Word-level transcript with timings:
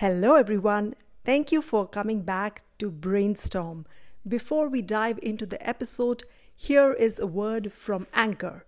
Hello, 0.00 0.34
everyone. 0.34 0.94
Thank 1.24 1.50
you 1.50 1.62
for 1.62 1.88
coming 1.88 2.20
back 2.20 2.64
to 2.76 2.90
Brainstorm. 2.90 3.86
Before 4.28 4.68
we 4.68 4.82
dive 4.82 5.18
into 5.22 5.46
the 5.46 5.66
episode, 5.66 6.22
here 6.54 6.92
is 6.92 7.18
a 7.18 7.26
word 7.26 7.72
from 7.72 8.06
Anchor. 8.12 8.66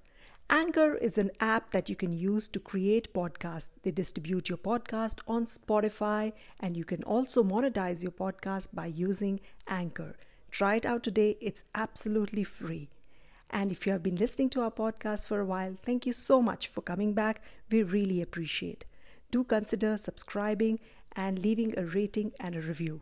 Anchor 0.49 0.95
is 0.95 1.19
an 1.19 1.31
app 1.39 1.71
that 1.73 1.91
you 1.91 1.97
can 1.97 2.13
use 2.13 2.49
to 2.49 2.59
create 2.59 3.13
podcasts. 3.13 3.69
They 3.83 3.91
distribute 3.91 4.49
your 4.49 4.57
podcast 4.57 5.19
on 5.29 5.45
Spotify, 5.45 6.33
and 6.61 6.79
you 6.79 6.87
can 6.87 7.03
also 7.03 7.45
monetize 7.45 8.03
your 8.03 8.13
podcast 8.13 8.69
by 8.73 8.87
using 8.87 9.39
Anchor. 9.67 10.17
Try 10.51 10.77
it 10.77 10.87
out 10.87 11.03
today, 11.03 11.37
it's 11.43 11.65
absolutely 11.75 12.45
free. 12.45 12.89
And 13.51 13.71
if 13.71 13.87
you 13.87 13.93
have 13.93 14.03
been 14.03 14.17
listening 14.17 14.49
to 14.51 14.63
our 14.63 14.71
podcast 14.71 15.27
for 15.27 15.41
a 15.41 15.45
while, 15.45 15.75
thank 15.75 16.07
you 16.07 16.15
so 16.15 16.41
much 16.41 16.69
for 16.69 16.81
coming 16.81 17.13
back. 17.13 17.43
We 17.71 17.83
really 17.83 18.23
appreciate. 18.23 18.87
Do 19.31 19.45
consider 19.45 19.99
subscribing 19.99 20.81
and 21.19 21.41
leaving 21.41 21.77
a 21.77 21.85
rating 21.85 22.31
and 22.39 22.55
a 22.55 22.61
review. 22.61 23.01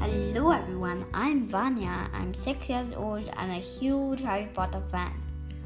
Hello 0.00 0.50
everyone, 0.50 1.04
I'm 1.14 1.46
Vanya. 1.46 2.10
I'm 2.12 2.34
6 2.34 2.68
years 2.68 2.92
old 2.92 3.30
and 3.36 3.52
a 3.52 3.60
huge 3.60 4.22
Harry 4.22 4.48
Potter 4.52 4.82
fan. 4.90 5.14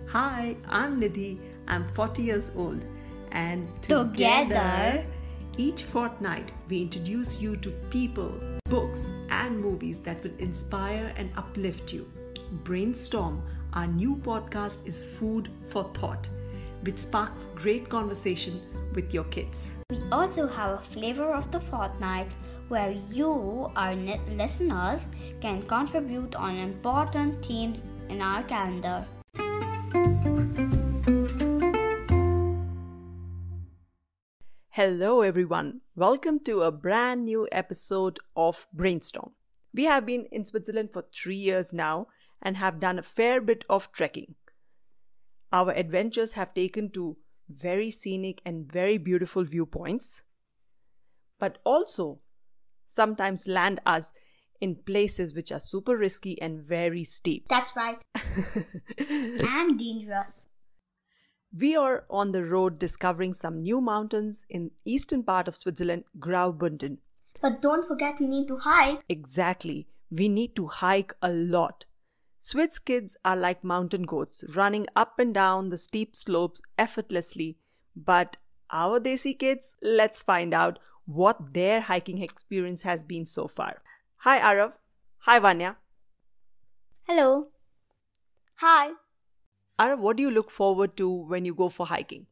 Hi, 0.08 0.54
I'm 0.68 1.00
Nidhi. 1.00 1.38
I'm 1.66 1.88
40 1.94 2.22
years 2.22 2.52
old. 2.54 2.84
And 3.32 3.66
Together, 3.82 5.06
each 5.56 5.82
fortnight, 5.84 6.52
we 6.68 6.82
introduce 6.82 7.40
you 7.40 7.56
to 7.56 7.70
people, 7.88 8.32
books, 8.68 9.08
and 9.30 9.58
movies 9.58 9.98
that 10.00 10.22
will 10.22 10.36
inspire 10.38 11.10
and 11.16 11.30
uplift 11.38 11.90
you. 11.94 12.06
Brainstorm, 12.64 13.42
our 13.72 13.86
new 13.86 14.16
podcast, 14.16 14.86
is 14.86 15.00
food 15.00 15.48
for 15.70 15.84
thought, 15.94 16.28
which 16.86 16.98
sparks 16.98 17.48
great 17.56 17.88
conversation 17.88 18.62
with 18.94 19.12
your 19.12 19.24
kids. 19.24 19.74
We 19.90 19.98
also 20.12 20.46
have 20.46 20.78
a 20.78 20.82
flavor 20.82 21.34
of 21.34 21.50
the 21.50 21.58
fortnight 21.58 22.30
where 22.68 22.92
you, 23.10 23.72
our 23.74 23.96
ni- 23.96 24.20
listeners, 24.30 25.08
can 25.40 25.62
contribute 25.62 26.36
on 26.36 26.54
important 26.54 27.44
themes 27.44 27.82
in 28.08 28.22
our 28.22 28.44
calendar. 28.44 29.04
Hello, 34.70 35.22
everyone. 35.22 35.80
Welcome 35.96 36.38
to 36.44 36.62
a 36.62 36.70
brand 36.70 37.24
new 37.24 37.48
episode 37.50 38.20
of 38.36 38.68
Brainstorm. 38.72 39.32
We 39.74 39.84
have 39.84 40.06
been 40.06 40.26
in 40.30 40.44
Switzerland 40.44 40.92
for 40.92 41.04
three 41.12 41.34
years 41.34 41.72
now 41.72 42.06
and 42.40 42.56
have 42.56 42.78
done 42.78 43.00
a 43.00 43.02
fair 43.02 43.40
bit 43.40 43.64
of 43.68 43.90
trekking. 43.90 44.36
Our 45.52 45.72
adventures 45.72 46.32
have 46.32 46.54
taken 46.54 46.90
to 46.90 47.16
very 47.48 47.90
scenic 47.90 48.42
and 48.44 48.70
very 48.70 48.98
beautiful 48.98 49.44
viewpoints, 49.44 50.22
but 51.38 51.58
also 51.64 52.20
sometimes 52.86 53.46
land 53.46 53.80
us 53.86 54.12
in 54.60 54.76
places 54.76 55.34
which 55.34 55.52
are 55.52 55.60
super 55.60 55.96
risky 55.96 56.40
and 56.40 56.60
very 56.60 57.04
steep. 57.04 57.46
That's 57.48 57.76
right. 57.76 58.02
and 58.98 59.78
dangerous. 59.78 60.42
We 61.58 61.76
are 61.76 62.04
on 62.10 62.32
the 62.32 62.44
road 62.44 62.78
discovering 62.78 63.32
some 63.32 63.62
new 63.62 63.80
mountains 63.80 64.44
in 64.50 64.72
eastern 64.84 65.22
part 65.22 65.48
of 65.48 65.56
Switzerland, 65.56 66.04
Graubünden. 66.18 66.98
But 67.40 67.62
don't 67.62 67.86
forget 67.86 68.18
we 68.20 68.26
need 68.26 68.48
to 68.48 68.56
hike. 68.56 69.00
Exactly. 69.08 69.86
We 70.10 70.28
need 70.28 70.56
to 70.56 70.66
hike 70.66 71.14
a 71.22 71.30
lot. 71.30 71.84
Swiss 72.46 72.78
kids 72.78 73.16
are 73.24 73.34
like 73.34 73.64
mountain 73.64 74.02
goats, 74.02 74.44
running 74.54 74.86
up 74.94 75.18
and 75.18 75.34
down 75.34 75.70
the 75.70 75.76
steep 75.76 76.14
slopes 76.14 76.60
effortlessly. 76.78 77.56
But 77.96 78.36
our 78.70 79.00
Desi 79.00 79.36
kids, 79.36 79.74
let's 79.82 80.22
find 80.22 80.54
out 80.54 80.78
what 81.06 81.54
their 81.54 81.80
hiking 81.80 82.22
experience 82.22 82.82
has 82.82 83.02
been 83.02 83.26
so 83.26 83.48
far. 83.48 83.82
Hi 84.18 84.38
Arav. 84.38 84.74
Hi 85.22 85.40
Vanya. 85.40 85.76
Hello. 87.08 87.48
Hi. 88.58 88.90
Arav, 89.80 89.98
what 89.98 90.16
do 90.16 90.22
you 90.22 90.30
look 90.30 90.52
forward 90.52 90.96
to 90.98 91.10
when 91.10 91.44
you 91.44 91.52
go 91.52 91.68
for 91.68 91.86
hiking? 91.86 92.26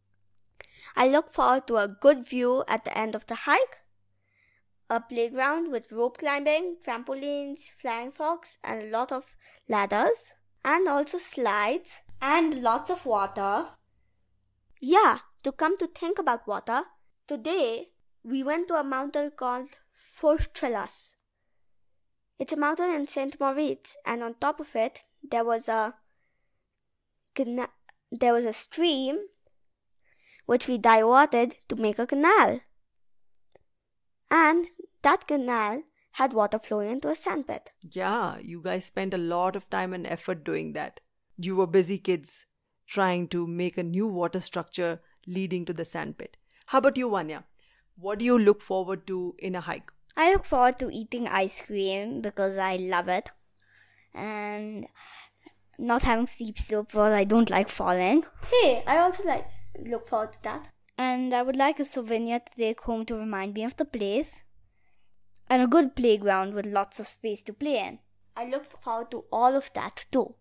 I 0.94 1.08
look 1.08 1.28
forward 1.28 1.66
to 1.66 1.78
a 1.78 1.88
good 1.88 2.24
view 2.24 2.62
at 2.68 2.84
the 2.84 2.96
end 2.96 3.16
of 3.16 3.26
the 3.26 3.34
hike, 3.50 3.78
a 4.90 5.00
playground 5.00 5.70
with 5.70 5.92
rope 5.92 6.18
climbing, 6.18 6.76
trampolines, 6.84 7.70
flying 7.80 8.12
fox, 8.12 8.58
and 8.62 8.82
a 8.82 8.86
lot 8.86 9.10
of 9.12 9.34
ladders, 9.68 10.32
and 10.64 10.88
also 10.88 11.18
slides. 11.18 12.00
And 12.20 12.62
lots 12.62 12.90
of 12.90 13.06
water. 13.06 13.66
Yeah, 14.80 15.18
to 15.42 15.52
come 15.52 15.76
to 15.78 15.86
think 15.86 16.18
about 16.18 16.46
water, 16.46 16.82
today 17.26 17.88
we 18.22 18.42
went 18.42 18.68
to 18.68 18.74
a 18.74 18.84
mountain 18.84 19.32
called 19.36 19.68
Furtschellas. 19.92 21.16
It's 22.38 22.52
a 22.52 22.56
mountain 22.56 22.90
in 22.90 23.06
St. 23.06 23.38
Moritz, 23.38 23.96
and 24.04 24.22
on 24.22 24.34
top 24.34 24.60
of 24.60 24.74
it 24.74 25.04
there 25.22 25.44
was 25.44 25.68
a 25.68 25.94
there 27.36 28.32
was 28.32 28.44
a 28.44 28.52
stream 28.52 29.18
which 30.46 30.68
we 30.68 30.78
diverted 30.78 31.56
to 31.68 31.76
make 31.76 31.98
a 31.98 32.06
canal. 32.06 32.60
And 34.34 34.66
that 35.02 35.28
canal 35.28 35.84
had 36.12 36.32
water 36.32 36.58
flowing 36.58 36.90
into 36.90 37.08
a 37.08 37.14
sandpit. 37.14 37.70
Yeah, 37.88 38.38
you 38.38 38.60
guys 38.60 38.84
spent 38.84 39.14
a 39.14 39.18
lot 39.18 39.54
of 39.54 39.70
time 39.70 39.92
and 39.92 40.04
effort 40.08 40.42
doing 40.42 40.72
that. 40.72 40.98
You 41.38 41.54
were 41.54 41.68
busy 41.68 41.98
kids 41.98 42.44
trying 42.88 43.28
to 43.28 43.46
make 43.46 43.78
a 43.78 43.84
new 43.84 44.08
water 44.08 44.40
structure 44.40 45.00
leading 45.24 45.64
to 45.66 45.72
the 45.72 45.84
sandpit. 45.84 46.36
How 46.66 46.78
about 46.78 46.96
you, 46.96 47.08
Vanya? 47.10 47.44
What 47.96 48.18
do 48.18 48.24
you 48.24 48.36
look 48.36 48.60
forward 48.60 49.06
to 49.06 49.36
in 49.38 49.54
a 49.54 49.60
hike? 49.60 49.92
I 50.16 50.32
look 50.32 50.44
forward 50.44 50.80
to 50.80 50.90
eating 50.90 51.28
ice 51.28 51.62
cream 51.62 52.20
because 52.20 52.58
I 52.58 52.74
love 52.76 53.08
it. 53.08 53.30
And 54.14 54.88
not 55.78 56.02
having 56.02 56.26
steep 56.26 56.58
slopes 56.58 56.92
because 56.94 57.12
I 57.12 57.22
don't 57.22 57.50
like 57.50 57.68
falling. 57.68 58.24
Hey, 58.50 58.82
I 58.84 58.98
also 58.98 59.22
like 59.24 59.46
look 59.78 60.08
forward 60.08 60.32
to 60.32 60.42
that. 60.42 60.73
And 60.96 61.34
I 61.34 61.42
would 61.42 61.56
like 61.56 61.80
a 61.80 61.84
souvenir 61.84 62.40
to 62.40 62.54
take 62.56 62.80
home 62.82 63.04
to 63.06 63.16
remind 63.16 63.54
me 63.54 63.64
of 63.64 63.76
the 63.76 63.84
place. 63.84 64.42
And 65.48 65.62
a 65.62 65.66
good 65.66 65.94
playground 65.94 66.54
with 66.54 66.66
lots 66.66 67.00
of 67.00 67.06
space 67.06 67.42
to 67.44 67.52
play 67.52 67.78
in. 67.78 67.98
I 68.36 68.46
look 68.46 68.64
forward 68.64 69.10
to 69.10 69.24
all 69.30 69.54
of 69.54 69.72
that 69.74 70.06
too. 70.10 70.34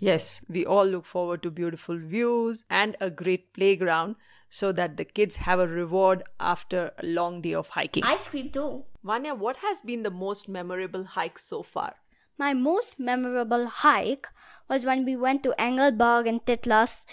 Yes, 0.00 0.44
we 0.48 0.64
all 0.64 0.84
look 0.84 1.04
forward 1.04 1.42
to 1.42 1.50
beautiful 1.50 1.98
views 1.98 2.64
and 2.70 2.96
a 3.00 3.10
great 3.10 3.52
playground 3.52 4.14
so 4.48 4.70
that 4.72 4.96
the 4.96 5.04
kids 5.04 5.36
have 5.36 5.58
a 5.58 5.66
reward 5.66 6.22
after 6.38 6.92
a 6.98 7.06
long 7.06 7.40
day 7.40 7.54
of 7.54 7.68
hiking. 7.68 8.04
Ice 8.04 8.28
cream 8.28 8.50
too. 8.50 8.84
Vanya, 9.02 9.34
what 9.34 9.56
has 9.56 9.80
been 9.80 10.04
the 10.04 10.10
most 10.10 10.48
memorable 10.48 11.02
hike 11.02 11.38
so 11.38 11.62
far? 11.62 11.96
My 12.38 12.54
most 12.54 13.00
memorable 13.00 13.66
hike 13.66 14.28
was 14.68 14.84
when 14.84 15.04
we 15.04 15.16
went 15.16 15.42
to 15.42 15.60
Engelberg 15.60 16.28
and 16.28 16.44
Titlis 16.44 17.04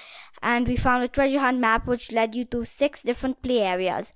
and 0.42 0.68
we 0.68 0.78
found 0.78 1.04
a 1.04 1.08
treasure 1.08 1.40
hunt 1.40 1.60
map 1.60 1.88
which 1.88 2.12
led 2.12 2.36
you 2.36 2.46
to 2.46 2.64
six 2.64 3.02
different 3.02 3.42
play 3.42 3.62
areas. 3.62 4.14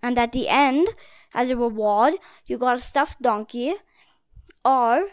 And 0.00 0.16
at 0.18 0.30
the 0.30 0.48
end, 0.48 0.88
as 1.34 1.50
a 1.50 1.56
reward, 1.56 2.14
you 2.46 2.56
got 2.56 2.78
a 2.78 2.80
stuffed 2.80 3.20
donkey 3.20 3.74
or 4.64 5.08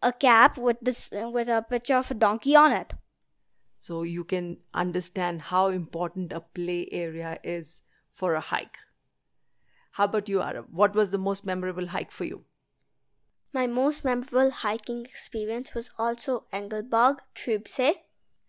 a 0.00 0.12
cap 0.12 0.56
with 0.56 0.76
this 0.80 1.10
with 1.12 1.48
a 1.48 1.66
picture 1.68 1.96
of 1.96 2.10
a 2.10 2.14
donkey 2.14 2.54
on 2.54 2.70
it. 2.72 2.94
So 3.76 4.02
you 4.02 4.24
can 4.24 4.58
understand 4.74 5.42
how 5.42 5.68
important 5.68 6.32
a 6.32 6.40
play 6.40 6.88
area 6.92 7.38
is 7.42 7.82
for 8.10 8.34
a 8.34 8.40
hike. 8.40 8.78
How 9.92 10.04
about 10.04 10.28
you, 10.28 10.38
Arav? 10.38 10.66
What 10.70 10.94
was 10.94 11.10
the 11.10 11.18
most 11.18 11.44
memorable 11.44 11.88
hike 11.88 12.12
for 12.12 12.24
you? 12.24 12.44
My 13.52 13.66
most 13.66 14.04
memorable 14.04 14.50
hiking 14.50 15.04
experience 15.04 15.74
was 15.74 15.90
also 15.98 16.44
Engelberg, 16.52 17.18
Trübsee, 17.34 17.94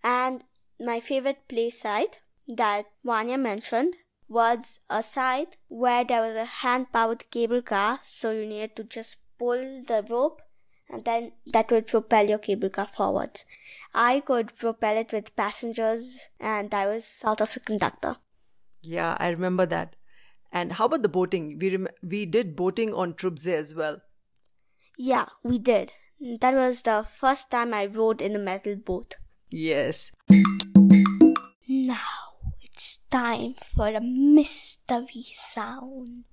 and 0.04 0.44
my 0.80 1.00
favorite 1.00 1.48
place 1.48 1.82
site 1.82 2.20
that 2.48 2.86
Vanya 3.04 3.38
mentioned 3.38 3.96
was 4.28 4.80
a 4.90 5.02
site 5.02 5.58
where 5.68 6.04
there 6.04 6.22
was 6.22 6.36
a 6.36 6.46
hand 6.46 6.92
powered 6.94 7.30
cable 7.32 7.62
car, 7.62 8.00
so 8.04 8.32
you 8.32 8.46
needed 8.46 8.76
to 8.76 8.84
just 8.84 9.18
pull 9.38 9.82
the 9.88 10.06
rope 10.10 10.42
and 10.92 11.06
then 11.06 11.32
that 11.48 11.72
would 11.72 11.88
propel 11.88 12.28
your 12.28 12.38
cable 12.38 12.70
car 12.70 12.86
forwards. 12.86 13.46
I 13.94 14.20
could 14.20 14.56
propel 14.56 14.98
it 14.98 15.14
with 15.14 15.36
passengers 15.36 16.30
and 16.40 16.74
I 16.74 16.86
was 16.86 17.06
sort 17.06 17.42
of 17.42 17.54
the 17.54 17.60
conductor. 17.60 18.18
Yeah, 18.82 19.16
I 19.20 19.30
remember 19.30 19.66
that. 19.68 19.96
And 20.52 20.74
how 20.74 20.86
about 20.86 21.02
the 21.02 21.10
boating? 21.10 21.58
We 21.60 21.70
rem- 21.72 21.88
we 22.04 22.26
did 22.26 22.56
boating 22.56 22.94
on 22.94 23.14
Trübsee 23.14 23.54
as 23.54 23.74
well. 23.74 24.02
Yeah, 25.04 25.30
we 25.42 25.58
did. 25.58 25.94
That 26.42 26.54
was 26.54 26.84
the 26.84 27.04
first 27.04 27.50
time 27.50 27.74
I 27.74 27.88
rode 27.88 28.22
in 28.22 28.36
a 28.36 28.40
metal 28.40 28.76
boat. 28.76 29.16
Yes. 29.50 30.12
Now 31.68 32.38
it's 32.62 32.98
time 33.10 33.56
for 33.76 33.88
a 33.88 34.00
mystery 34.00 35.26
sound. 35.34 36.26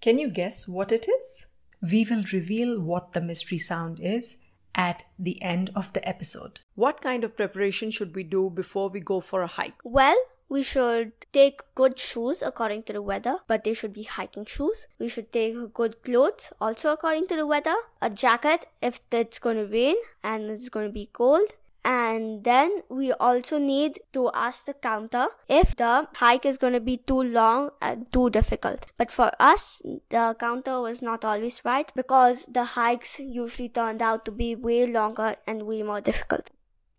Can 0.00 0.18
you 0.18 0.30
guess 0.30 0.66
what 0.66 0.90
it 0.90 1.06
is? 1.06 1.44
We 1.82 2.06
will 2.08 2.24
reveal 2.32 2.80
what 2.80 3.12
the 3.12 3.20
mystery 3.20 3.58
sound 3.58 4.00
is 4.00 4.38
at 4.74 5.04
the 5.18 5.42
end 5.42 5.72
of 5.76 5.92
the 5.92 6.08
episode. 6.08 6.60
What 6.74 7.02
kind 7.02 7.22
of 7.22 7.36
preparation 7.36 7.90
should 7.90 8.16
we 8.16 8.22
do 8.22 8.48
before 8.48 8.88
we 8.88 9.00
go 9.00 9.20
for 9.20 9.42
a 9.42 9.46
hike? 9.46 9.76
Well, 9.84 10.16
we 10.48 10.62
should 10.62 11.12
take 11.32 11.60
good 11.74 11.98
shoes 11.98 12.42
according 12.42 12.84
to 12.84 12.92
the 12.92 13.02
weather, 13.02 13.38
but 13.46 13.64
they 13.64 13.74
should 13.74 13.92
be 13.92 14.04
hiking 14.04 14.44
shoes. 14.44 14.86
We 14.98 15.08
should 15.08 15.32
take 15.32 15.74
good 15.74 16.02
clothes 16.02 16.52
also 16.60 16.92
according 16.92 17.26
to 17.28 17.36
the 17.36 17.46
weather. 17.46 17.74
A 18.00 18.10
jacket 18.10 18.66
if 18.80 19.00
it's 19.10 19.38
going 19.38 19.56
to 19.56 19.66
rain 19.66 19.96
and 20.22 20.44
it's 20.50 20.68
going 20.68 20.86
to 20.86 20.92
be 20.92 21.06
cold. 21.12 21.50
And 21.84 22.42
then 22.42 22.82
we 22.88 23.12
also 23.12 23.58
need 23.58 24.00
to 24.12 24.28
ask 24.34 24.66
the 24.66 24.74
counter 24.74 25.28
if 25.48 25.76
the 25.76 26.08
hike 26.14 26.44
is 26.44 26.58
going 26.58 26.72
to 26.72 26.80
be 26.80 26.96
too 26.96 27.22
long 27.22 27.70
and 27.80 28.10
too 28.12 28.28
difficult. 28.30 28.86
But 28.96 29.12
for 29.12 29.30
us, 29.38 29.82
the 30.10 30.34
counter 30.40 30.80
was 30.80 31.00
not 31.00 31.24
always 31.24 31.64
right 31.64 31.92
because 31.94 32.46
the 32.46 32.64
hikes 32.64 33.20
usually 33.20 33.68
turned 33.68 34.02
out 34.02 34.24
to 34.24 34.32
be 34.32 34.56
way 34.56 34.84
longer 34.88 35.36
and 35.46 35.62
way 35.62 35.84
more 35.84 36.00
difficult. 36.00 36.50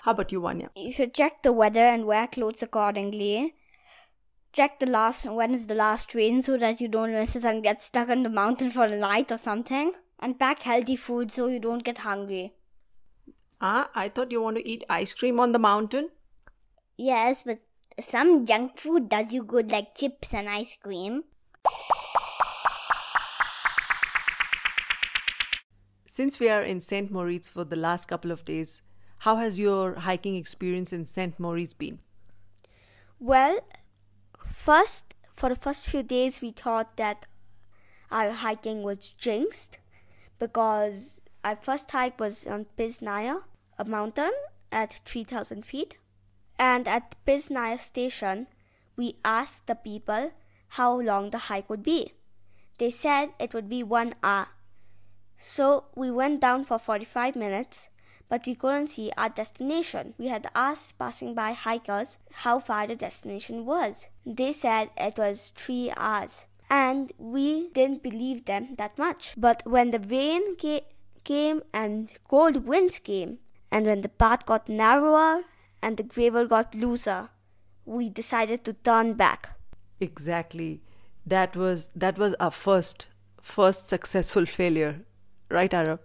How 0.08 0.12
about 0.12 0.32
you, 0.32 0.40
Vanya? 0.40 0.70
You 0.74 0.94
should 0.94 1.14
check 1.14 1.42
the 1.44 1.52
weather 1.52 1.82
and 1.82 2.06
wear 2.06 2.28
clothes 2.28 2.64
accordingly. 2.64 3.56
Check 4.54 4.80
the 4.80 4.86
last 4.86 5.26
when 5.26 5.54
is 5.54 5.68
the 5.68 5.76
last 5.76 6.08
train 6.08 6.42
so 6.42 6.56
that 6.60 6.80
you 6.80 6.88
don't 6.88 7.12
miss 7.12 7.36
it 7.36 7.44
and 7.44 7.62
get 7.62 7.82
stuck 7.82 8.08
on 8.08 8.24
the 8.24 8.30
mountain 8.30 8.72
for 8.72 8.88
the 8.88 8.96
night 8.96 9.34
or 9.34 9.38
something. 9.38 9.92
And 10.20 10.40
pack 10.40 10.62
healthy 10.62 10.96
food 10.96 11.34
so 11.34 11.48
you 11.48 11.60
don't 11.60 11.84
get 11.84 11.98
hungry. 11.98 12.54
Ah, 13.60 13.90
I 13.94 14.08
thought 14.08 14.32
you 14.32 14.42
want 14.42 14.56
to 14.56 14.66
eat 14.66 14.86
ice 14.90 15.14
cream 15.14 15.42
on 15.42 15.52
the 15.52 15.60
mountain. 15.60 16.08
Yes, 16.96 17.44
but 17.44 17.60
some 18.00 18.46
junk 18.46 18.80
food 18.80 19.10
does 19.10 19.34
you 19.34 19.44
good 19.44 19.74
like 19.74 19.94
chips 19.94 20.34
and 20.34 20.48
ice 20.48 20.78
cream. 20.82 21.26
Since 26.06 26.40
we 26.40 26.48
are 26.48 26.64
in 26.64 26.80
St. 26.80 27.12
Moritz 27.12 27.50
for 27.50 27.66
the 27.66 27.76
last 27.76 28.08
couple 28.08 28.32
of 28.32 28.46
days, 28.46 28.82
how 29.20 29.38
has 29.38 29.60
your 29.60 29.96
hiking 29.96 30.36
experience 30.36 30.94
in 30.94 31.06
St. 31.06 31.40
Moritz 31.40 31.74
been? 31.74 32.00
Well, 33.20 33.60
first, 34.46 35.16
for 35.32 35.50
the 35.50 35.56
first 35.56 35.88
few 35.88 36.04
days, 36.04 36.42
we 36.42 36.52
thought 36.52 36.98
that 36.98 37.26
our 38.12 38.32
hiking 38.32 38.84
was 38.84 39.12
jinxed 39.12 39.80
because 40.40 41.22
our 41.44 41.56
first 41.56 41.92
hike 41.92 42.20
was 42.20 42.46
on 42.46 42.66
Piz 42.78 43.02
Nair, 43.02 43.42
a 43.78 43.86
mountain 43.86 44.32
at 44.72 45.00
3000 45.06 45.66
feet. 45.66 45.98
And 46.60 46.88
at 46.88 47.16
Piz 47.26 47.50
Nair 47.50 47.78
station, 47.78 48.48
we 48.96 49.16
asked 49.24 49.68
the 49.68 49.76
people 49.76 50.32
how 50.70 51.00
long 51.00 51.30
the 51.30 51.50
hike 51.50 51.70
would 51.70 51.84
be. 51.84 52.14
They 52.78 52.92
said 52.92 53.30
it 53.40 53.54
would 53.54 53.70
be 53.70 53.84
one 53.84 54.14
hour. 54.24 54.50
So 55.38 55.86
we 55.96 56.10
went 56.12 56.42
down 56.42 56.64
for 56.64 56.80
45 56.80 57.36
minutes, 57.36 57.90
but 58.30 58.46
we 58.46 58.56
couldn't 58.56 58.88
see 58.88 59.12
our 59.18 59.30
destination. 59.30 60.14
We 60.18 60.28
had 60.28 60.48
asked 60.56 60.98
passing 60.98 61.34
by 61.34 61.54
hikers 61.54 62.18
how 62.32 62.60
far 62.60 62.88
the 62.88 62.96
destination 62.96 63.66
was. 63.66 64.08
They 64.26 64.52
said 64.52 64.90
it 64.98 65.18
was 65.18 65.52
three 65.56 65.92
hours. 65.96 66.46
And 66.70 67.12
we 67.18 67.70
didn't 67.70 68.04
believe 68.04 68.46
them 68.46 68.76
that 68.78 68.98
much. 68.98 69.36
But 69.38 69.64
when 69.66 69.92
the 69.92 70.00
rain 70.00 70.58
ca- 70.58 70.86
came 71.24 71.62
and 71.74 72.10
cold 72.28 72.68
winds 72.68 73.00
came, 73.00 73.40
and 73.72 73.86
when 73.86 74.02
the 74.02 74.10
path 74.10 74.46
got 74.46 74.68
narrower 74.68 75.44
and 75.82 75.98
the 75.98 76.04
gravel 76.04 76.46
got 76.48 76.76
looser, 76.76 77.30
we 77.86 78.10
decided 78.10 78.64
to 78.66 78.74
turn 78.74 79.14
back. 79.14 79.50
Exactly. 80.00 80.82
That 81.26 81.56
was 81.56 81.90
that 81.96 82.18
was 82.18 82.36
our 82.40 82.52
first 82.52 83.08
first 83.42 83.88
successful 83.88 84.46
failure. 84.46 85.02
Right, 85.50 85.72
Arav? 85.72 86.00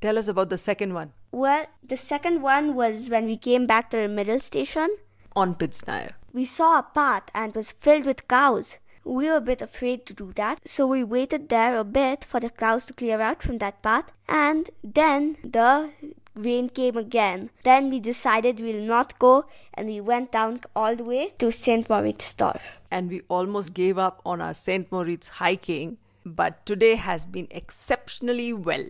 Tell 0.00 0.18
us 0.18 0.28
about 0.28 0.48
the 0.50 0.58
second 0.58 0.94
one. 0.94 1.12
Well, 1.30 1.66
the 1.82 1.96
second 1.96 2.42
one 2.42 2.74
was 2.74 3.10
when 3.10 3.26
we 3.26 3.36
came 3.36 3.66
back 3.66 3.90
to 3.90 3.96
the 3.96 4.08
middle 4.08 4.40
station. 4.40 4.88
On 5.36 5.54
Piz 5.54 5.86
Nair. 5.86 6.12
We 6.32 6.44
saw 6.44 6.78
a 6.78 6.82
path 6.82 7.24
and 7.34 7.50
it 7.50 7.56
was 7.56 7.70
filled 7.70 8.06
with 8.06 8.28
cows. 8.28 8.78
We 9.04 9.30
were 9.30 9.36
a 9.36 9.40
bit 9.40 9.62
afraid 9.62 10.04
to 10.06 10.14
do 10.14 10.32
that, 10.36 10.60
so 10.66 10.86
we 10.86 11.02
waited 11.02 11.48
there 11.48 11.78
a 11.78 11.84
bit 11.84 12.24
for 12.24 12.40
the 12.40 12.50
cows 12.50 12.84
to 12.86 12.92
clear 12.92 13.20
out 13.22 13.42
from 13.42 13.56
that 13.58 13.80
path, 13.80 14.12
and 14.28 14.68
then 14.84 15.38
the 15.42 15.90
rain 16.34 16.68
came 16.68 16.96
again. 16.98 17.48
Then 17.64 17.88
we 17.88 18.00
decided 18.00 18.60
we'll 18.60 18.84
not 18.84 19.18
go, 19.18 19.46
and 19.72 19.88
we 19.88 20.02
went 20.02 20.32
down 20.32 20.60
all 20.76 20.94
the 20.94 21.04
way 21.04 21.32
to 21.38 21.50
St. 21.50 21.88
Moritz 21.88 22.34
Moritzsdorf. 22.34 22.60
And 22.90 23.08
we 23.08 23.22
almost 23.28 23.72
gave 23.72 23.96
up 23.96 24.20
on 24.26 24.42
our 24.42 24.52
St. 24.52 24.92
Moritz 24.92 25.28
hiking, 25.28 25.96
but 26.26 26.66
today 26.66 26.96
has 26.96 27.24
been 27.24 27.48
exceptionally 27.50 28.52
well. 28.52 28.84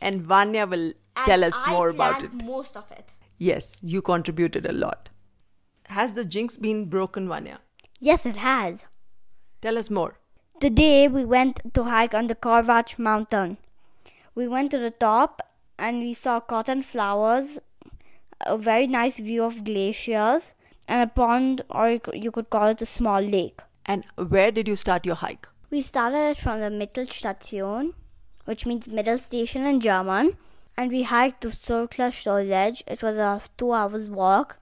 And 0.00 0.22
Vanya 0.22 0.66
will 0.66 0.94
tell 1.26 1.44
us 1.44 1.60
more 1.68 1.88
about 1.90 2.22
it. 2.22 2.32
Most 2.44 2.76
of 2.76 2.90
it. 2.90 3.10
Yes, 3.38 3.80
you 3.82 4.02
contributed 4.02 4.66
a 4.66 4.72
lot. 4.72 5.08
Has 5.86 6.14
the 6.14 6.24
jinx 6.24 6.56
been 6.56 6.86
broken, 6.86 7.28
Vanya? 7.28 7.58
Yes, 8.00 8.26
it 8.26 8.36
has. 8.36 8.84
Tell 9.62 9.78
us 9.78 9.90
more. 9.90 10.18
Today 10.60 11.08
we 11.08 11.24
went 11.24 11.60
to 11.74 11.84
hike 11.84 12.14
on 12.14 12.26
the 12.28 12.34
Corvatsch 12.34 12.98
mountain. 12.98 13.58
We 14.34 14.48
went 14.48 14.70
to 14.70 14.78
the 14.78 14.90
top 14.90 15.42
and 15.78 16.00
we 16.00 16.14
saw 16.14 16.40
cotton 16.40 16.82
flowers, 16.82 17.58
a 18.40 18.56
very 18.56 18.86
nice 18.86 19.18
view 19.18 19.44
of 19.44 19.64
glaciers, 19.64 20.52
and 20.86 21.02
a 21.02 21.06
pond, 21.12 21.62
or 21.70 21.88
you 21.90 22.00
could- 22.00 22.22
you 22.24 22.30
could 22.30 22.50
call 22.50 22.68
it 22.68 22.82
a 22.82 22.86
small 22.86 23.20
lake. 23.20 23.60
And 23.86 24.04
where 24.16 24.50
did 24.52 24.68
you 24.68 24.76
start 24.76 25.06
your 25.06 25.16
hike? 25.16 25.48
We 25.70 25.82
started 25.82 26.38
from 26.38 26.60
the 26.60 26.70
Mittelstation, 26.70 27.92
which 28.44 28.64
means 28.66 28.86
middle 28.86 29.18
station 29.18 29.66
in 29.66 29.80
German, 29.80 30.36
and 30.76 30.90
we 30.90 31.02
hiked 31.04 31.40
to 31.42 31.48
Fuorcla 31.48 32.10
Surlej. 32.10 32.82
It 32.86 33.02
was 33.02 33.16
a 33.16 33.40
two 33.56 33.72
hours 33.72 34.08
walk. 34.08 34.58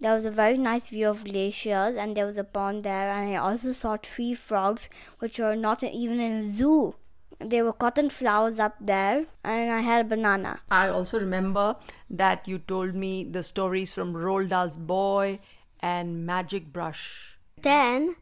There 0.00 0.14
was 0.14 0.24
a 0.24 0.30
very 0.30 0.58
nice 0.58 0.88
view 0.88 1.08
of 1.08 1.24
glaciers, 1.24 1.96
and 1.96 2.16
there 2.16 2.26
was 2.26 2.36
a 2.36 2.44
pond 2.44 2.82
there, 2.82 3.10
and 3.10 3.34
I 3.34 3.36
also 3.36 3.72
saw 3.72 3.96
three 3.96 4.34
frogs, 4.34 4.88
which 5.20 5.38
were 5.38 5.54
not 5.54 5.84
even 5.84 6.18
in 6.20 6.32
a 6.44 6.50
zoo. 6.50 6.94
There 7.38 7.64
were 7.64 7.72
cotton 7.72 8.10
flowers 8.10 8.58
up 8.58 8.74
there, 8.80 9.26
and 9.44 9.70
I 9.70 9.80
had 9.80 10.06
a 10.06 10.08
banana. 10.08 10.60
I 10.70 10.88
also 10.88 11.20
remember 11.20 11.76
that 12.10 12.48
you 12.48 12.58
told 12.58 12.94
me 12.94 13.22
the 13.22 13.44
stories 13.44 13.92
from 13.92 14.14
Roald 14.14 14.48
Dahl's 14.48 14.76
Boy 14.76 15.38
and 15.78 16.26
Magic 16.26 16.72
Brush. 16.72 17.38
Then, 17.60 18.16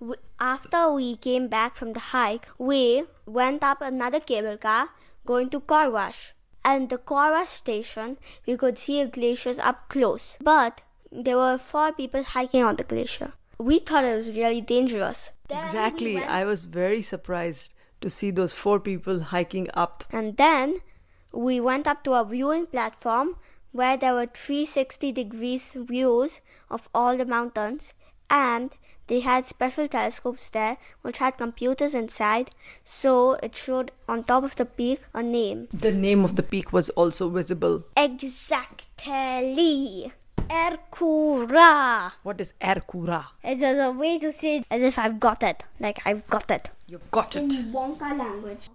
we, 0.00 0.16
after 0.40 0.90
we 0.90 1.14
came 1.14 1.46
back 1.46 1.76
from 1.76 1.92
the 1.92 2.00
hike, 2.00 2.48
we 2.58 3.04
went 3.26 3.62
up 3.62 3.80
another 3.80 4.18
cable 4.18 4.56
car 4.56 4.88
going 5.24 5.48
to 5.50 5.60
Corvatsch. 5.60 6.32
And 6.64 6.88
the 6.88 6.98
Corvatsch 6.98 7.48
station, 7.48 8.18
we 8.46 8.56
could 8.56 8.78
see 8.78 9.04
glaciers 9.06 9.58
up 9.58 9.88
close. 9.88 10.36
But 10.40 10.82
there 11.10 11.36
were 11.36 11.58
four 11.58 11.92
people 11.92 12.22
hiking 12.22 12.62
on 12.62 12.76
the 12.76 12.84
glacier. 12.84 13.32
We 13.58 13.78
thought 13.78 14.04
it 14.04 14.14
was 14.14 14.30
really 14.32 14.60
dangerous. 14.60 15.32
Then 15.48 15.62
we 15.62 15.64
exactly. 15.66 16.14
went- 16.14 16.30
I 16.30 16.44
was 16.44 16.64
very 16.64 17.02
surprised 17.02 17.74
to 18.00 18.08
see 18.08 18.30
those 18.30 18.52
four 18.52 18.80
people 18.80 19.20
hiking 19.20 19.68
up. 19.74 20.04
And 20.10 20.36
then 20.36 20.76
we 21.32 21.60
went 21.60 21.86
up 21.86 22.02
to 22.04 22.14
a 22.14 22.24
viewing 22.24 22.66
platform 22.66 23.36
where 23.72 23.96
there 23.96 24.14
were 24.14 24.26
360 24.26 25.12
degrees 25.12 25.74
views 25.74 26.40
of 26.70 26.88
all 26.94 27.16
the 27.16 27.24
mountains 27.24 27.94
and 28.28 28.72
they 29.10 29.20
had 29.20 29.44
special 29.44 29.88
telescopes 29.88 30.48
there 30.50 30.76
which 31.02 31.18
had 31.18 31.36
computers 31.36 31.94
inside 32.00 32.52
so 32.84 33.32
it 33.42 33.56
showed 33.56 33.90
on 34.08 34.22
top 34.22 34.44
of 34.44 34.54
the 34.54 34.64
peak 34.64 35.00
a 35.12 35.22
name. 35.22 35.66
The 35.72 35.90
name 35.92 36.24
of 36.24 36.36
the 36.36 36.44
peak 36.44 36.72
was 36.72 36.90
also 36.90 37.28
visible. 37.28 37.82
Exactly. 37.96 38.52
Erkura! 40.48 42.12
What 42.22 42.40
is 42.40 42.52
Erkura? 42.60 43.26
It 43.42 43.60
is 43.60 43.80
a 43.80 43.90
way 43.90 44.18
to 44.20 44.32
say 44.32 44.58
it 44.58 44.66
as 44.70 44.82
if 44.82 44.96
I've 44.98 45.18
got 45.18 45.42
it. 45.42 45.64
Like 45.80 46.00
I've 46.04 46.26
got 46.28 46.50
it. 46.50 46.70
You've 46.86 47.10
got 47.10 47.34
it. 47.34 47.42
In 47.42 47.72
Wonka 47.72 48.16
language. 48.16 48.68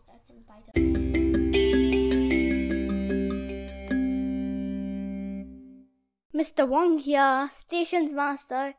Mr. 6.35 6.67
Wong 6.67 6.99
here, 6.99 7.49
stations 7.57 8.13
master. 8.13 8.73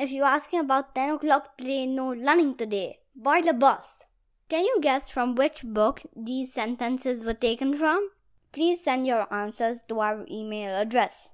If 0.00 0.12
you're 0.12 0.26
asking 0.26 0.60
about 0.60 0.94
10 0.94 1.10
o'clock 1.14 1.58
train, 1.58 1.96
no 1.96 2.14
running 2.14 2.54
today. 2.56 3.00
Boiler 3.16 3.52
bus. 3.52 4.04
Can 4.48 4.64
you 4.64 4.78
guess 4.80 5.10
from 5.10 5.34
which 5.34 5.64
book 5.64 6.02
these 6.14 6.52
sentences 6.52 7.24
were 7.24 7.34
taken 7.34 7.76
from? 7.76 8.08
Please 8.52 8.78
send 8.84 9.08
your 9.08 9.26
answers 9.34 9.82
to 9.88 9.98
our 9.98 10.24
email 10.30 10.76
address. 10.76 11.30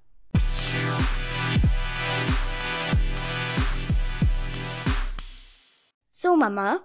So, 6.12 6.34
Mama, 6.34 6.82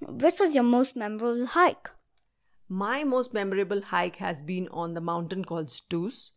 which 0.00 0.40
was 0.40 0.54
your 0.54 0.64
most 0.64 0.96
memorable 0.96 1.44
hike? 1.44 1.90
My 2.66 3.04
most 3.04 3.34
memorable 3.34 3.82
hike 3.82 4.16
has 4.16 4.40
been 4.40 4.68
on 4.68 4.94
the 4.94 5.02
mountain 5.02 5.44
called 5.44 5.70
Stoos 5.70 6.32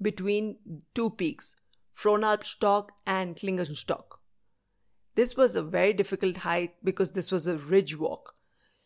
between 0.00 0.58
two 0.94 1.10
peaks, 1.10 1.56
Fronalpstock 1.92 2.90
and 3.04 3.34
Klingenstock. 3.34 4.19
This 5.14 5.36
was 5.36 5.56
a 5.56 5.62
very 5.62 5.92
difficult 5.92 6.38
hike 6.38 6.76
because 6.82 7.12
this 7.12 7.30
was 7.30 7.46
a 7.46 7.56
ridge 7.56 7.98
walk. 7.98 8.34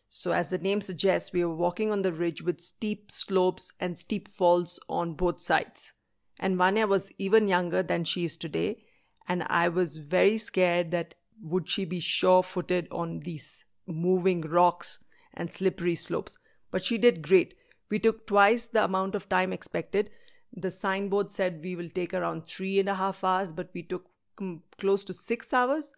So, 0.09 0.31
as 0.31 0.49
the 0.49 0.57
name 0.57 0.81
suggests, 0.81 1.33
we 1.33 1.43
were 1.43 1.55
walking 1.55 1.91
on 1.91 2.01
the 2.01 2.13
ridge 2.13 2.41
with 2.41 2.61
steep 2.61 3.11
slopes 3.11 3.73
and 3.79 3.97
steep 3.97 4.27
falls 4.27 4.79
on 4.87 5.15
both 5.15 5.41
sides. 5.41 5.93
And 6.39 6.57
Vanya 6.57 6.87
was 6.87 7.11
even 7.17 7.47
younger 7.47 7.83
than 7.83 8.03
she 8.03 8.25
is 8.25 8.37
today, 8.37 8.83
and 9.27 9.43
I 9.43 9.67
was 9.69 9.97
very 9.97 10.37
scared 10.37 10.91
that 10.91 11.15
would 11.41 11.69
she 11.69 11.85
be 11.85 11.99
sure 11.99 12.43
footed 12.43 12.87
on 12.91 13.19
these 13.21 13.65
moving 13.87 14.41
rocks 14.41 15.03
and 15.33 15.51
slippery 15.51 15.95
slopes. 15.95 16.37
But 16.71 16.83
she 16.83 16.97
did 16.97 17.21
great. 17.21 17.55
We 17.89 17.99
took 17.99 18.25
twice 18.25 18.67
the 18.67 18.83
amount 18.83 19.15
of 19.15 19.29
time 19.29 19.53
expected. 19.53 20.09
The 20.53 20.71
signboard 20.71 21.29
said 21.31 21.61
we 21.63 21.75
will 21.75 21.89
take 21.89 22.13
around 22.13 22.45
three 22.45 22.79
and 22.79 22.89
a 22.89 22.95
half 22.95 23.23
hours, 23.23 23.51
but 23.51 23.69
we 23.73 23.83
took 23.83 24.05
mm, 24.39 24.61
close 24.77 25.05
to 25.05 25.13
six 25.13 25.53
hours, 25.53 25.93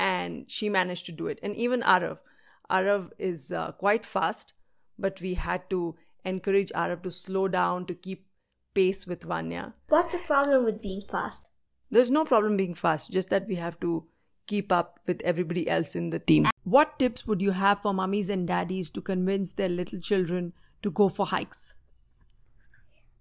and 0.00 0.50
she 0.50 0.68
managed 0.68 1.06
to 1.06 1.12
do 1.12 1.26
it. 1.26 1.38
And 1.42 1.54
even 1.56 1.82
Arav, 1.82 2.18
Arav 2.70 3.10
is 3.18 3.52
uh, 3.52 3.72
quite 3.72 4.06
fast, 4.06 4.54
but 4.98 5.20
we 5.20 5.34
had 5.34 5.68
to 5.70 5.94
encourage 6.24 6.72
Arav 6.84 7.02
to 7.02 7.10
slow 7.10 7.48
down 7.48 7.86
to 7.86 7.94
keep 7.94 8.26
pace 8.74 9.06
with 9.06 9.24
Vanya. 9.24 9.74
What's 9.88 10.12
the 10.12 10.18
problem 10.18 10.64
with 10.64 10.80
being 10.80 11.02
fast? 11.10 11.44
There's 11.90 12.10
no 12.10 12.24
problem 12.24 12.56
being 12.56 12.74
fast, 12.74 13.10
just 13.10 13.28
that 13.30 13.46
we 13.48 13.56
have 13.56 13.78
to 13.80 14.04
keep 14.46 14.72
up 14.72 15.00
with 15.06 15.20
everybody 15.22 15.68
else 15.68 15.94
in 15.94 16.10
the 16.10 16.18
team. 16.18 16.48
What 16.64 16.98
tips 16.98 17.26
would 17.26 17.42
you 17.42 17.50
have 17.50 17.82
for 17.82 17.92
mummies 17.92 18.28
and 18.28 18.46
daddies 18.46 18.90
to 18.90 19.02
convince 19.02 19.52
their 19.52 19.68
little 19.68 20.00
children 20.00 20.52
to 20.82 20.90
go 20.90 21.08
for 21.08 21.26
hikes? 21.26 21.74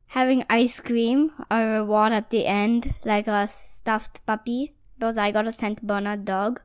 Having 0.07 0.45
ice 0.49 0.79
cream 0.79 1.31
or 1.51 1.65
reward 1.65 2.13
at 2.13 2.29
the 2.29 2.45
end, 2.45 2.95
like 3.03 3.27
a 3.27 3.49
stuffed 3.49 4.25
puppy, 4.25 4.75
because 4.97 5.17
I 5.17 5.31
got 5.31 5.47
a 5.47 5.51
St. 5.51 5.85
Bernard 5.85 6.25
dog. 6.25 6.61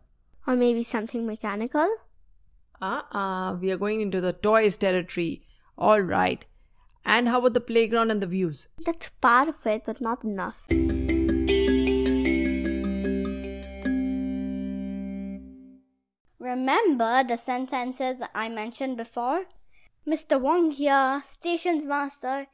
Or 0.47 0.57
maybe 0.57 0.83
something 0.83 1.27
mechanical? 1.27 1.89
Uh 2.81 3.03
uh, 3.13 3.57
we 3.61 3.71
are 3.73 3.79
going 3.79 4.01
into 4.01 4.21
the 4.21 4.33
toys 4.33 4.77
territory. 4.77 5.43
All 5.79 6.01
right. 6.01 6.45
And 7.05 7.29
how 7.29 7.39
about 7.39 7.55
the 7.55 7.61
playground 7.61 8.11
and 8.11 8.23
the 8.23 8.27
views? 8.27 8.67
That's 8.85 9.09
part 9.09 9.49
of 9.49 9.67
it, 9.67 9.83
but 9.87 10.01
not 10.01 10.25
enough. 10.25 10.57
Remember 16.39 17.25
the 17.25 17.37
sentences 17.37 18.23
I 18.35 18.49
mentioned 18.49 18.97
before? 18.97 19.45
Mr. 20.07 20.41
Wong 20.41 20.71
here, 20.71 21.23
stations 21.29 21.87
master. 21.87 22.47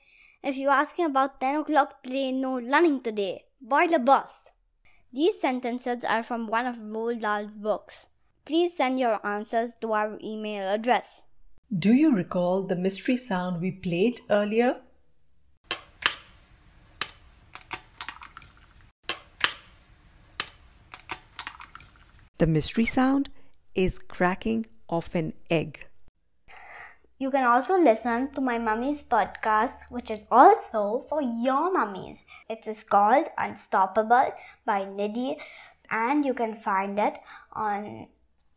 If 0.42 0.56
you're 0.56 0.70
asking 0.70 1.06
about 1.06 1.40
10 1.40 1.56
o'clock 1.56 2.02
train, 2.02 2.40
no 2.40 2.60
running 2.60 3.02
today. 3.02 3.44
Boiler 3.60 3.98
bust. 3.98 4.39
These 5.12 5.40
sentences 5.40 6.04
are 6.04 6.22
from 6.22 6.46
one 6.46 6.66
of 6.66 6.76
Roald 6.76 7.20
Dahl's 7.20 7.54
books. 7.54 8.06
Please 8.44 8.76
send 8.76 9.00
your 9.00 9.18
answers 9.26 9.74
to 9.80 9.92
our 9.92 10.16
email 10.22 10.68
address. 10.70 11.22
Do 11.76 11.92
you 11.92 12.14
recall 12.14 12.62
the 12.62 12.76
mystery 12.76 13.16
sound 13.16 13.60
we 13.60 13.72
played 13.72 14.20
earlier? 14.30 14.76
The 22.38 22.46
mystery 22.46 22.84
sound 22.84 23.30
is 23.74 23.98
cracking 23.98 24.66
of 24.88 25.12
an 25.16 25.32
egg. 25.50 25.88
You 27.20 27.30
can 27.30 27.44
also 27.44 27.76
listen 27.76 28.30
to 28.32 28.40
my 28.40 28.56
mummy's 28.56 29.02
podcast, 29.02 29.80
which 29.90 30.10
is 30.10 30.20
also 30.30 31.04
for 31.06 31.20
your 31.20 31.70
mummies. 31.70 32.24
It 32.48 32.66
is 32.66 32.82
called 32.82 33.26
Unstoppable 33.36 34.32
by 34.64 34.86
Nidhi, 34.86 35.36
and 35.90 36.24
you 36.24 36.32
can 36.32 36.54
find 36.54 36.98
it 36.98 37.18
on 37.52 38.06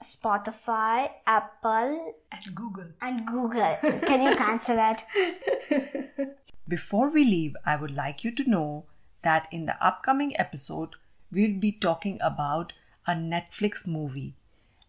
Spotify, 0.02 1.10
Apple, 1.28 2.16
and 2.32 2.56
Google. 2.56 2.88
And 3.02 3.28
Google. 3.28 3.76
Can 4.08 4.24
you 4.24 4.34
cancel 4.34 4.78
it? 4.80 6.38
Before 6.70 7.10
we 7.10 7.26
leave, 7.26 7.58
I 7.66 7.76
would 7.76 7.94
like 7.94 8.24
you 8.24 8.32
to 8.32 8.50
know 8.50 8.86
that 9.24 9.50
in 9.52 9.66
the 9.66 9.76
upcoming 9.86 10.40
episode, 10.40 10.92
we'll 11.30 11.60
be 11.60 11.74
talking 11.74 12.18
about 12.22 12.72
a 13.06 13.12
Netflix 13.12 13.86
movie. 13.86 14.36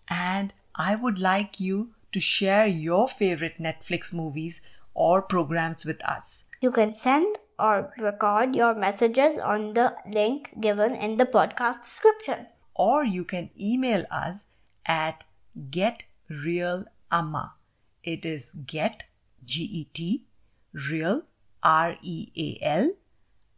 And 0.07 0.52
I 0.76 0.95
would 0.95 1.19
like 1.19 1.59
you 1.59 1.90
to 2.14 2.21
share 2.21 2.66
your 2.66 3.06
favorite 3.09 3.59
Netflix 3.61 4.12
movies 4.14 4.62
or 4.94 5.21
programs 5.21 5.85
with 5.85 6.02
us. 6.04 6.47
You 6.61 6.71
can 6.71 6.94
send 6.94 7.38
or 7.59 7.92
record 7.99 8.54
your 8.54 8.75
messages 8.75 9.38
on 9.42 9.75
the 9.75 9.94
link 10.11 10.50
given 10.61 10.94
in 10.94 11.16
the 11.16 11.26
podcast 11.26 11.83
description. 11.83 12.47
Or 12.75 13.04
you 13.04 13.25
can 13.25 13.50
email 13.61 14.04
us 14.11 14.47
at 14.87 15.25
Get 15.71 16.04
Real 16.28 16.85
Amma. 17.11 17.54
It 18.02 18.25
is 18.25 18.52
Get 18.66 19.04
G 19.44 19.62
E 19.64 19.85
T 19.92 20.25
Real 20.73 21.23
R 21.62 21.97
E 22.02 22.30
A 22.37 22.64
L 22.64 22.90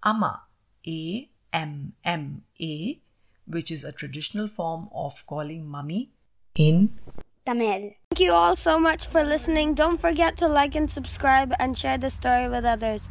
Amma 0.04 0.42
A 0.86 1.28
M 1.52 1.92
M 2.04 2.42
A, 2.60 3.00
which 3.46 3.70
is 3.70 3.84
a 3.84 3.92
traditional 3.92 4.48
form 4.48 4.88
of 4.94 5.25
calling 5.26 5.66
mummy 5.66 6.10
in 6.54 6.98
Tamil. 7.44 7.92
Thank 8.16 8.28
you 8.28 8.32
all 8.32 8.56
so 8.56 8.78
much 8.78 9.06
for 9.08 9.23
listening. 9.23 9.75
Don't 9.75 10.00
forget 10.00 10.38
to 10.38 10.49
like 10.49 10.75
and 10.75 10.90
subscribe 10.90 11.52
and 11.61 11.76
share 11.76 11.99
the 11.99 12.08
story 12.08 12.49
with 12.49 12.64
others. 12.64 13.11